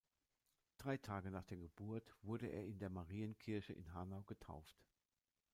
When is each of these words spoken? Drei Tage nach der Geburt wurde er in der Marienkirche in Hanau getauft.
Drei 0.79 0.97
Tage 0.97 1.29
nach 1.29 1.45
der 1.45 1.57
Geburt 1.59 2.15
wurde 2.23 2.47
er 2.47 2.65
in 2.65 2.79
der 2.79 2.89
Marienkirche 2.89 3.73
in 3.73 3.93
Hanau 3.93 4.23
getauft. 4.23 4.83